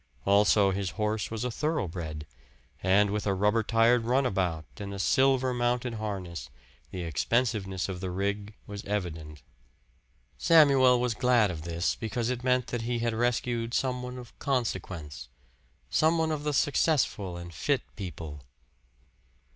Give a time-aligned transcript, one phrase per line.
[0.25, 2.25] Also, his horse was a thoroughbred;
[2.81, 6.49] and with a rubber tired runabout and a silver mounted harness,
[6.89, 9.43] the expensiveness of the rig was evident.
[10.39, 14.33] Samuel was glad of this, because it meant that he had rescued some one of
[14.39, 15.29] consequence
[15.91, 18.41] some one of the successful and fit people.